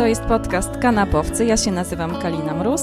[0.00, 1.44] To jest podcast Kanapowcy.
[1.44, 2.82] Ja się nazywam Kalina Mróz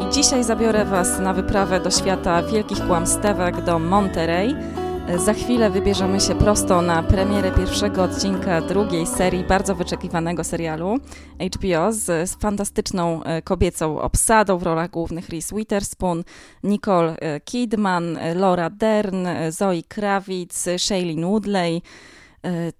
[0.00, 4.54] i dzisiaj zabiorę Was na wyprawę do świata wielkich kłamstewek do Monterey.
[5.16, 10.98] Za chwilę wybierzemy się prosto na premierę pierwszego odcinka drugiej serii bardzo wyczekiwanego serialu
[11.54, 16.24] HBO z, fantastyczną e, kobiecą obsadą w rolach głównych Reese Witherspoon,
[16.62, 21.82] Nicole e, Kidman, e, Laura Dern, Zoe Kravitz, Shailene Woodley.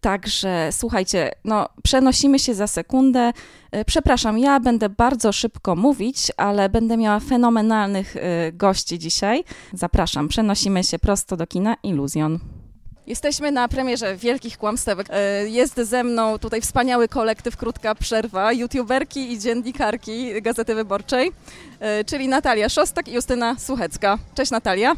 [0.00, 3.32] Także słuchajcie, no, przenosimy się za sekundę.
[3.86, 8.14] Przepraszam, ja będę bardzo szybko mówić, ale będę miała fenomenalnych
[8.52, 9.44] gości dzisiaj.
[9.72, 12.38] Zapraszam, przenosimy się prosto do kina Iluzjon.
[13.06, 15.08] Jesteśmy na premierze Wielkich Kłamstewek.
[15.46, 21.32] Jest ze mną tutaj wspaniały kolektyw Krótka Przerwa, youtuberki i dziennikarki Gazety Wyborczej,
[22.06, 24.18] czyli Natalia Szostak i Justyna Słuchecka.
[24.34, 24.94] Cześć Natalia.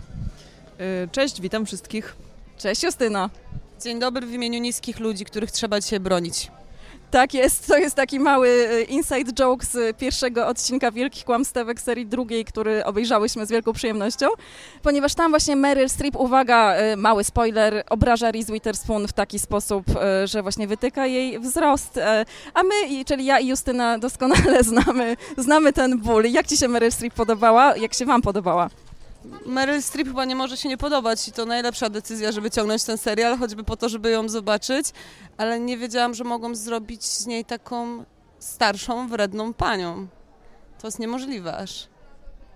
[1.12, 2.16] Cześć, witam wszystkich.
[2.58, 3.30] Cześć Justyna.
[3.80, 6.50] Dzień dobry w imieniu niskich ludzi, których trzeba dzisiaj bronić.
[7.10, 12.44] Tak jest, to jest taki mały inside joke z pierwszego odcinka Wielkich Kłamstewek serii drugiej,
[12.44, 14.27] który obejrzałyśmy z wielką przyjemnością,
[14.82, 19.84] ponieważ tam właśnie Meryl Streep, uwaga, mały spoiler, obraża Reese Witherspoon w taki sposób,
[20.24, 22.00] że właśnie wytyka jej wzrost,
[22.54, 26.24] a my, czyli ja i Justyna doskonale znamy, znamy ten ból.
[26.24, 27.77] Jak Ci się Meryl Streep podobała?
[27.77, 28.70] Jak się Wam podobała?
[29.46, 32.98] Meryl Streep chyba nie może się nie podobać i to najlepsza decyzja, żeby ciągnąć ten
[32.98, 34.86] serial, choćby po to, żeby ją zobaczyć,
[35.36, 38.04] ale nie wiedziałam, że mogą zrobić z niej taką
[38.38, 40.06] starszą, wredną panią.
[40.80, 41.88] To jest niemożliwe aż.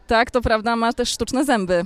[0.07, 1.85] Tak, to prawda, ma też sztuczne zęby.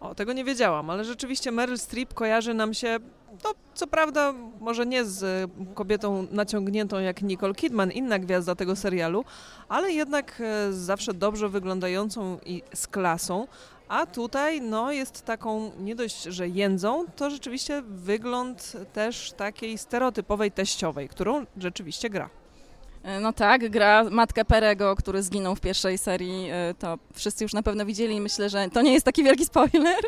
[0.00, 2.98] O, tego nie wiedziałam, ale rzeczywiście Meryl Streep kojarzy nam się,
[3.44, 9.24] no co prawda może nie z kobietą naciągniętą jak Nicole Kidman, inna gwiazda tego serialu,
[9.68, 13.46] ale jednak zawsze dobrze wyglądającą i z klasą,
[13.88, 20.52] a tutaj no, jest taką nie dość, że jędzą, to rzeczywiście wygląd też takiej stereotypowej
[20.52, 22.30] teściowej, którą rzeczywiście gra.
[23.20, 27.86] No tak, gra matkę Perego, który zginął w pierwszej serii, to wszyscy już na pewno
[27.86, 30.04] widzieli i myślę, że to nie jest taki wielki spoiler.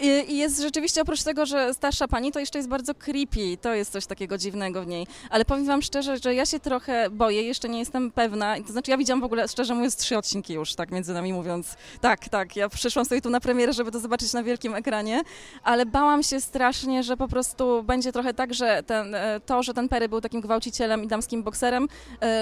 [0.00, 3.92] I, jest rzeczywiście oprócz tego, że starsza pani, to jeszcze jest bardzo creepy, to jest
[3.92, 5.06] coś takiego dziwnego w niej.
[5.30, 8.90] Ale powiem wam szczerze, że ja się trochę boję, jeszcze nie jestem pewna, to znaczy
[8.90, 11.76] ja widziałam w ogóle, szczerze mówiąc, trzy odcinki już, tak między nami mówiąc.
[12.00, 15.22] Tak, tak, ja przyszłam sobie tu na premierę, żeby to zobaczyć na wielkim ekranie,
[15.64, 19.16] ale bałam się strasznie, że po prostu będzie trochę tak, że ten,
[19.46, 21.88] to, że ten Perry był takim gwałcicielem i damskim bokserem,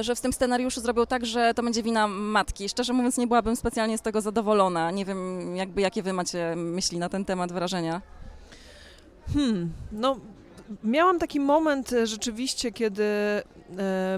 [0.00, 2.68] że w tym scenariuszu zrobił tak, że to będzie wina matki.
[2.68, 4.90] Szczerze mówiąc, nie byłabym specjalnie z tego zadowolona.
[4.90, 8.02] Nie wiem, jakby jakie wy macie myśli na ten temat, wrażenia.
[9.34, 10.16] Hmm, no
[10.84, 13.42] miałam taki moment rzeczywiście, kiedy e,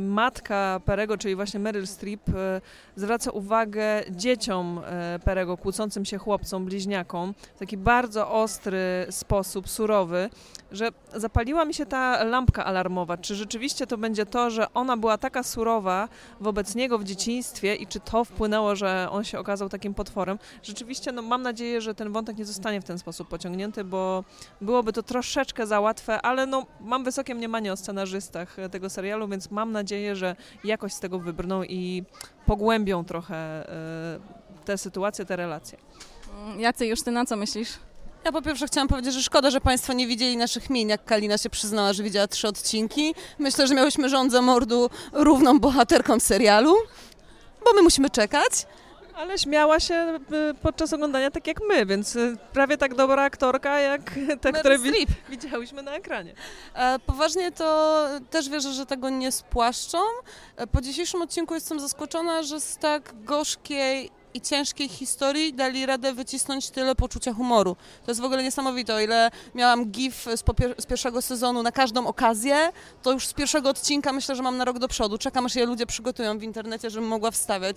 [0.00, 2.60] matka Perego, czyli właśnie Meryl Streep, e,
[2.96, 10.30] zwraca uwagę dzieciom e, Perego, kłócącym się chłopcom, bliźniakom, w taki bardzo ostry sposób, surowy,
[10.72, 13.16] że zapaliła mi się ta lampka alarmowa.
[13.16, 16.08] Czy rzeczywiście to będzie to, że ona była taka surowa
[16.40, 20.38] wobec niego w dzieciństwie i czy to wpłynęło, że on się okazał takim potworem?
[20.62, 24.24] Rzeczywiście no, mam nadzieję, że ten wątek nie zostanie w ten sposób pociągnięty, bo
[24.60, 29.41] byłoby to troszeczkę za łatwe, ale no, mam wysokie mniemanie o scenarzystach tego serialu, więc
[29.50, 32.04] mam nadzieję, że jakoś z tego wybrną i
[32.46, 35.78] pogłębią trochę y, te sytuacje, te relacje.
[36.58, 37.68] Jacy już ty na co myślisz?
[38.24, 41.38] Ja po pierwsze chciałam powiedzieć, że szkoda, że Państwo nie widzieli naszych min, jak Kalina
[41.38, 43.14] się przyznała, że widziała trzy odcinki.
[43.38, 46.74] Myślę, że miałyśmy rząd za mordu równą bohaterką serialu,
[47.64, 48.66] bo my musimy czekać.
[49.22, 50.20] Ale śmiała się
[50.62, 52.18] podczas oglądania tak jak my, więc
[52.52, 54.00] prawie tak dobra aktorka jak
[54.40, 56.34] te, które wi widziałyśmy na ekranie.
[56.74, 59.98] E, poważnie to też wierzę, że tego nie spłaszczą.
[60.56, 66.12] E, po dzisiejszym odcinku jestem zaskoczona, że z tak gorzkiej i ciężkiej historii dali radę
[66.12, 67.76] wycisnąć tyle poczucia humoru.
[68.04, 68.94] To jest w ogóle niesamowite.
[68.94, 70.44] O ile miałam gif z,
[70.78, 72.72] z, pierwszego sezonu na każdą okazję,
[73.02, 75.18] to już z pierwszego odcinka myślę, że mam na rok do przodu.
[75.18, 77.76] Czekam, aż je ludzie przygotują w internecie, żebym mogła wstawiać,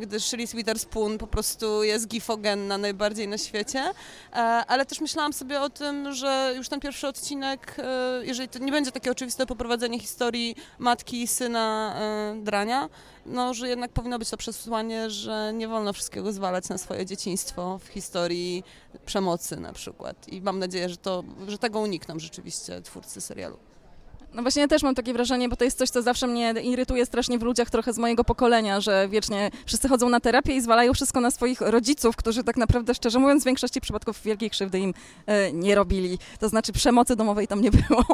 [0.00, 3.84] gdyż Reese Witherspoon po prostu jest gifogenna najbardziej na świecie.
[4.66, 7.76] Ale też myślałam sobie o tym, że już ten pierwszy odcinek,
[8.22, 11.96] jeżeli to nie będzie takie oczywiste poprowadzenie historii matki i syna
[12.36, 12.88] drania,
[13.26, 17.78] no, że jednak powinno być to przesłanie, że nie wolno wszystkiego zwalać na swoje dzieciństwo
[17.78, 18.64] w historii
[19.06, 20.28] przemocy na przykład.
[20.28, 23.58] I mam nadzieję, że, to, że tego unikną rzeczywiście twórcy serialu.
[24.34, 27.06] No właśnie ja też mam takie wrażenie, bo to jest coś, co zawsze mnie irytuje
[27.06, 30.94] strasznie w ludziach trochę z mojego pokolenia, że wiecznie wszyscy chodzą na terapię i zwalają
[30.94, 34.94] wszystko na swoich rodziców, którzy tak naprawdę, szczerze mówiąc, w większości przypadków wielkiej krzywdy im
[35.26, 36.18] e, nie robili.
[36.40, 38.04] To znaczy przemocy domowej tam nie było.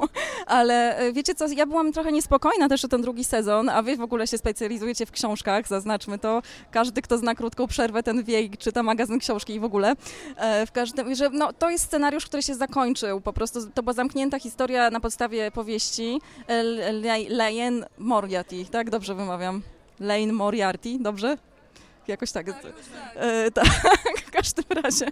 [0.47, 3.97] Ale e, wiecie co, ja byłam trochę niespokojna też o ten drugi sezon, a wy
[3.97, 6.43] w ogóle się specjalizujecie w książkach, zaznaczmy to.
[6.71, 9.95] Każdy, kto zna krótką przerwę, ten wie i czyta magazyn książki i w ogóle.
[10.37, 13.21] E, w każdym, że no, to jest scenariusz, który się zakończył.
[13.21, 18.91] Po prostu to była zamknięta historia na podstawie powieści postaci, Lane Moriarty, tak?
[18.91, 19.63] Dobrze wymawiam.
[20.01, 21.37] Lane Moriarty, dobrze?
[22.09, 22.47] jakoś tak.
[22.47, 22.57] tak,
[23.15, 23.67] e, tak
[24.27, 25.07] w każdym razie.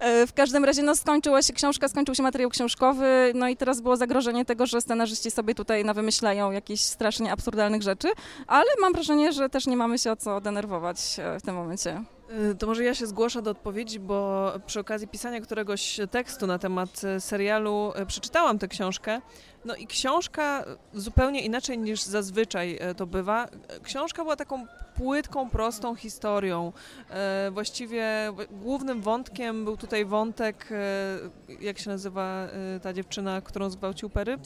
[0.00, 3.80] E, w każdym razie no, skończyła się książka, skończył się materiał książkowy, no i teraz
[3.80, 8.08] było zagrożenie tego, że scenarzyści sobie tutaj wymyślają jakichś strasznie absurdalnych rzeczy,
[8.46, 12.04] ale mam wrażenie, że też nie mamy się o co denerwować e, w tym momencie.
[12.28, 16.58] E, to może ja się zgłoszę do odpowiedzi, bo przy okazji pisania któregoś tekstu na
[16.58, 19.20] temat serialu przeczytałam tę książkę.
[19.64, 20.64] No i książka
[20.94, 23.48] zupełnie inaczej niż zazwyczaj to bywa.
[23.82, 26.72] Książka była taką płytką, prostą historią.
[27.10, 32.46] E, właściwie głównym wątkiem był tutaj wątek, e, jak się nazywa
[32.76, 34.38] e, ta dziewczyna, którą zgwałcił Perry?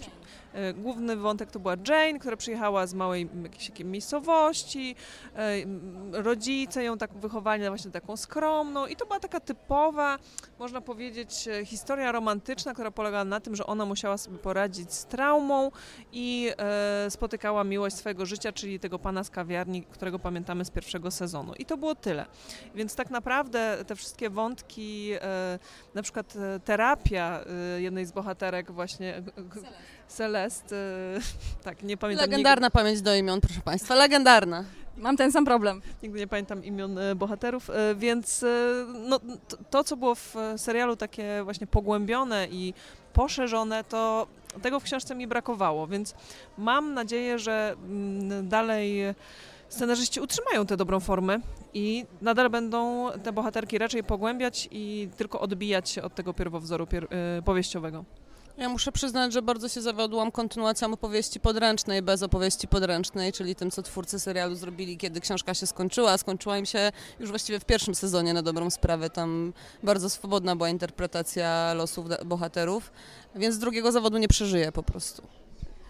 [0.75, 4.97] Główny wątek to była Jane, która przyjechała z małej jakiejś miejscowości.
[6.12, 10.19] Rodzice ją tak wychowali na właśnie taką skromną i to była taka typowa,
[10.58, 15.70] można powiedzieć, historia romantyczna, która polegała na tym, że ona musiała sobie poradzić z traumą
[16.12, 16.50] i
[17.08, 21.55] spotykała miłość swojego życia, czyli tego pana z kawiarni, którego pamiętam pamiętamy z pierwszego sezonu.
[21.59, 22.27] I to było tyle.
[22.75, 25.59] Więc tak naprawdę te wszystkie wątki, e,
[25.95, 27.41] na przykład e, terapia
[27.77, 29.23] e, jednej z bohaterek właśnie,
[30.09, 30.75] Celest,
[31.65, 32.31] tak, nie pamiętam.
[32.31, 32.79] Legendarna nigdy.
[32.79, 34.65] pamięć do imion, proszę Państwa, legendarna.
[34.97, 35.83] Mam ten sam problem.
[36.03, 38.45] Nigdy nie pamiętam imion bohaterów, więc
[38.95, 39.21] no,
[39.71, 42.75] to, co było w serialu takie właśnie pogłębione i
[43.13, 44.27] poszerzone, to
[44.63, 46.15] tego w książce mi brakowało, więc
[46.59, 49.15] mam nadzieję, że mm, dalej
[49.71, 51.39] scenarzyści utrzymają tę dobrą formę
[51.75, 57.05] i nadal będą te bohaterki raczej pogłębiać i tylko odbijać się od tego pierwowzoru pier
[57.39, 58.05] y, powieściowego.
[58.61, 63.71] Ja muszę przyznać, że bardzo się zawiodłam kontynuacją opowieści podręcznej bez opowieści podręcznej, czyli tym,
[63.71, 66.19] co twórcy serialu zrobili, kiedy książka się skończyła.
[66.19, 69.11] Skończyła im się już właściwie w pierwszym sezonie na dobrą sprawę.
[69.11, 69.53] Tam
[69.83, 72.93] bardzo swobodna była interpretacja losów bohaterów,
[73.35, 75.23] więc drugiego zawodu nie przeżyje po prostu.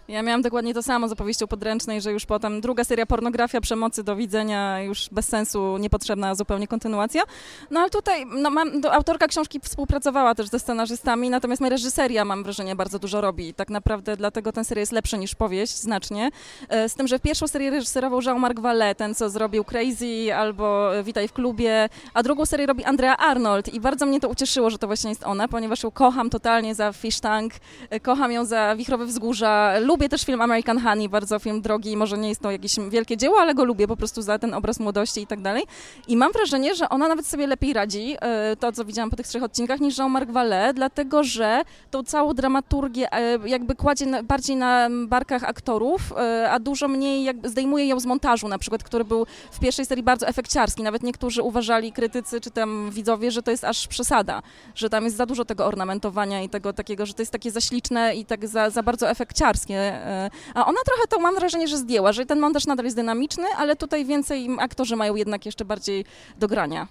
[0.07, 4.03] Ja miałam dokładnie to samo z opowieścią podręcznej, że już potem druga seria pornografia przemocy
[4.03, 7.23] do widzenia, już bez sensu, niepotrzebna zupełnie kontynuacja.
[7.71, 12.43] No ale tutaj no, mam, do, autorka książki współpracowała też ze scenarzystami, natomiast reżyseria, mam
[12.43, 13.53] wrażenie, bardzo dużo robi.
[13.53, 16.29] Tak naprawdę dlatego ten serial jest lepszy niż powieść, znacznie.
[16.69, 21.27] E, z tym, że pierwszą serię reżyserował Jean-Marc Vallée, ten co zrobił Crazy albo Witaj
[21.27, 24.87] w klubie, a drugą serię robi Andrea Arnold i bardzo mnie to ucieszyło, że to
[24.87, 27.53] właśnie jest ona, ponieważ ją kocham totalnie za Fish Tank,
[27.89, 32.17] e, kocham ją za Wichrowe Wzgórza, lubię też film American Honey, bardzo film drogi, może
[32.17, 35.21] nie jest to jakieś wielkie dzieło, ale go lubię po prostu za ten obraz młodości
[35.21, 35.63] i tak dalej.
[36.07, 39.27] I mam wrażenie, że ona nawet sobie lepiej radzi, e, to co widziałam po tych
[39.27, 41.61] trzech odcinkach, niż Jean-Marc Vallée, dlatego że
[41.91, 47.49] tą całą dramaturgię e, jakby kładzie bardziej na barkach aktorów, e, a dużo mniej jakby
[47.49, 50.83] zdejmuje ją z montażu na przykład, który był w pierwszej serii bardzo efekciarski.
[50.83, 54.41] Nawet niektórzy uważali, krytycy czy tam widzowie, że to jest aż przesada,
[54.75, 58.15] że tam jest za dużo tego ornamentowania i tego takiego, że to jest takie zaśliczne
[58.15, 62.11] i tak za, za bardzo efekciarskie E, a ona trochę to mam wrażenie, że zdjęła,
[62.11, 66.05] że ten montaż nadal jest dynamiczny, ale tutaj więcej aktorzy mają jednak jeszcze bardziej
[66.37, 66.87] do grania.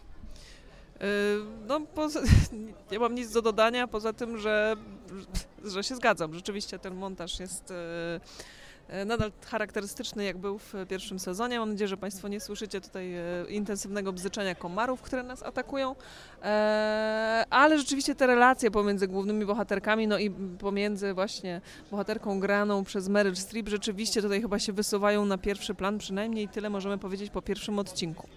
[1.01, 1.07] E,
[1.69, 1.81] no,
[2.93, 4.77] nie mam nic do dodania, poza tym, że,
[5.65, 6.35] że się zgadzam.
[6.35, 8.21] Rzeczywiście ten montaż jest E,
[9.07, 11.59] nadal charakterystyczny, jak był w pierwszym sezonie.
[11.59, 15.97] Mam nadzieję, że Państwo nie słyszycie tutaj e, intensywnego bzyczenia komarów, które nas atakują,
[16.43, 23.09] e, ale rzeczywiście te relacje pomiędzy głównymi bohaterkami, no i pomiędzy właśnie bohaterką graną przez
[23.09, 27.43] Meryl Streep rzeczywiście tutaj chyba się wysuwają na pierwszy plan, przynajmniej tyle możemy powiedzieć po
[27.43, 28.29] pierwszym odcinku.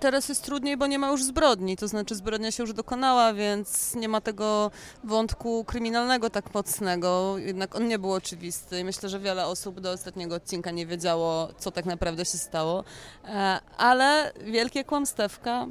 [0.00, 3.94] Teraz jest trudniej, bo nie ma już zbrodni, to znaczy zbrodnia się już dokonała, więc
[3.94, 4.70] nie ma tego
[5.04, 8.80] wątku kryminalnego tak mocnego, jednak on nie był oczywisty.
[8.80, 12.84] I myślę, że wiele osób do ostatniego odcinka nie wiedziało, co tak naprawdę się stało,
[13.24, 15.66] e, ale wielkie kłamstewka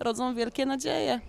[0.00, 1.20] rodzą wielkie nadzieje.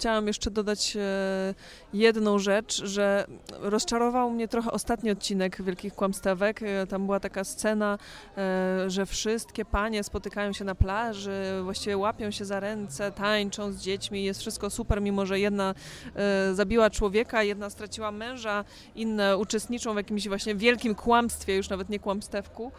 [0.00, 1.54] Chciałam jeszcze dodać e,
[1.92, 3.26] jedną rzecz, że
[3.58, 6.62] rozczarował mnie trochę ostatni odcinek Wielkich Kłamstewek.
[6.62, 7.98] E, tam była taka scena,
[8.38, 13.76] e, że wszystkie panie spotykają się na plaży, właściwie łapią się za ręce, tańczą z
[13.76, 15.74] dziećmi, jest wszystko super, mimo że jedna
[16.52, 18.64] zabiła człowieka, jedna straciła męża,
[18.94, 22.72] inne uczestniczą w jakimś właśnie wielkim kłamstwie, już nawet nie kłamstewku.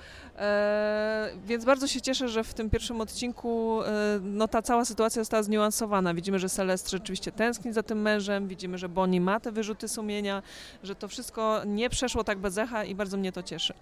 [1.46, 3.80] Więc bardzo się cieszę, że w tym pierwszym odcinku
[4.22, 6.14] no, ta cała sytuacja została zniuansowana.
[6.14, 10.44] Widzimy, że Celest oczywiście tęskni za tym mężem, widzimy, że Bonnie ma te wyrzuty sumienia,
[10.84, 13.74] że to wszystko nie przeszło tak bez echa i bardzo mnie to cieszy.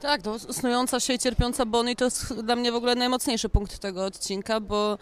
[0.00, 3.78] Tak, no, snująca się i cierpiąca Bonnie to jest dla mnie w ogóle najmocniejszy punkt
[3.78, 4.98] tego odcinka, bo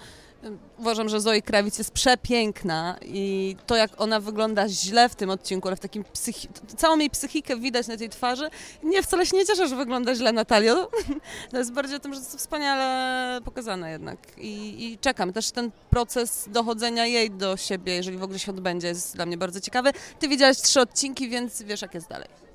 [0.79, 5.69] Uważam, że Zoe Krawic jest przepiękna i to, jak ona wygląda źle w tym odcinku,
[5.69, 6.49] ale w takim psychi...
[6.77, 8.49] całą jej psychikę widać na tej twarzy.
[8.83, 10.91] Nie, wcale się nie cieszę, że wygląda źle Natalio.
[11.51, 14.19] To jest bardziej o tym, że jest wspaniale pokazane jednak.
[14.39, 15.33] I, I, czekam.
[15.33, 19.37] Też ten proces dochodzenia jej do siebie, jeżeli w ogóle się odbędzie, jest dla mnie
[19.37, 19.91] bardzo ciekawy.
[20.19, 22.46] Ty widziałaś trzy odcinki, więc wiesz, jak jest dalej.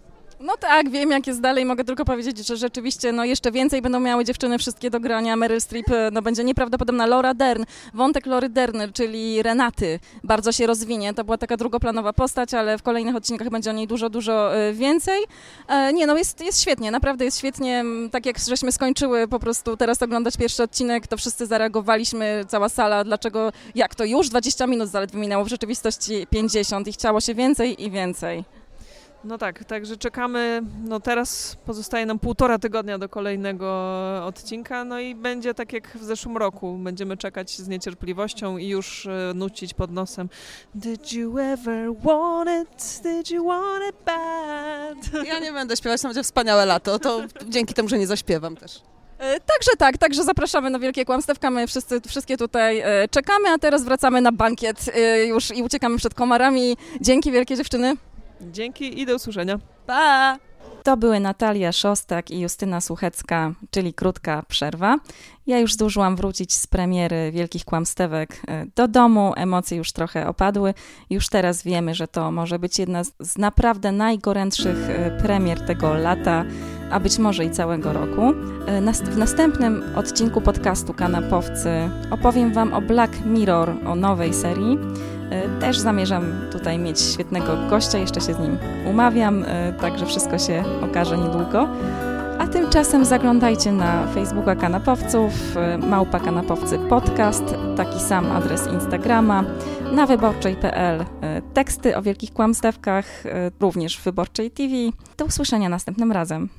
[0.44, 1.66] No tak, wiem jak jest dalej.
[1.66, 5.36] Mogę tylko powiedzieć, że rzeczywiście no jeszcze więcej będą miały dziewczyny wszystkie do grania.
[5.36, 7.06] Meryl Streep no, będzie nieprawdopodobna.
[7.06, 11.14] Laura Dern, wątek Lory Dern, czyli Renaty, bardzo się rozwinie.
[11.14, 15.20] To była taka drugoplanowa postać, ale w kolejnych odcinkach będzie o niej dużo, dużo więcej.
[15.94, 17.84] Nie, no jest, jest świetnie, naprawdę jest świetnie.
[18.12, 23.04] Tak jak żeśmy skończyły po prostu teraz oglądać pierwszy odcinek, to wszyscy zareagowaliśmy, cała sala,
[23.04, 27.84] dlaczego, jak to już 20 minut zaledwie minęło, w rzeczywistości 50 i chciało się więcej
[27.84, 28.61] i więcej.
[29.24, 33.68] No tak, także czekamy, no teraz pozostaje nam półtora tygodnia do kolejnego
[34.26, 39.06] odcinka, no i będzie tak jak w zeszłym roku, będziemy czekać z niecierpliwością i już
[39.06, 40.30] e, nucić pod nosem
[40.76, 45.26] Did you ever want it, did you want it bad?
[45.34, 48.82] Ja nie będę śpiewać, to będzie wspaniałe lato, to dzięki temu, że nie zaśpiewam też.
[49.20, 53.58] E, także tak, także zapraszamy na Wielkie Kłamstewka, my wszyscy, wszystkie tutaj e, czekamy, a
[53.58, 54.86] teraz wracamy na bankiet
[55.28, 56.78] już i uciekamy przed komarami.
[57.02, 57.96] Dzięki wielkie dziewczyny.
[58.52, 59.60] Dzięki i do usłyszenia.
[59.86, 60.38] Pa!
[60.84, 64.98] To były Natalia Szostak i Justyna Suchecka, czyli Krótka Przerwa.
[65.48, 70.74] Ja już zdążyłam wrócić z premiery Wielkich Kłamstewek e, do domu, emocje już trochę opadły.
[71.10, 76.46] Już teraz wiemy, że to może być jedna z naprawdę najgorętszych e, premier tego lata,
[76.92, 78.34] a być może i całego roku.
[78.68, 81.70] E, w następnym odcinku podcastu Kanapowcy
[82.12, 84.78] opowiem Wam o Black Mirror, o nowej serii.
[85.30, 88.58] E, też zamierzam tutaj mieć świetnego gościa, jeszcze się z nim
[88.90, 91.68] umawiam, e, także wszystko się okaże niedługo.
[92.40, 95.34] A tymczasem zaglądajcie na Facebooka Kanapowców,
[95.88, 97.44] Małpa Kanapowcy Podcast,
[97.78, 99.44] taki sam adres Instagrama,
[99.92, 101.06] na wyborczej.pl
[101.54, 103.24] teksty o wielkich kłamstewkach,
[103.60, 104.74] również w Wyborczej TV.
[105.18, 106.50] Do usłyszenia następnym razem.